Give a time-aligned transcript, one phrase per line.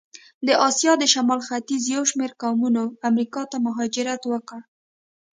[0.47, 4.59] د آسیا د شمال ختیځ یو شمېر قومونه امریکا ته مهاجرت وکړ.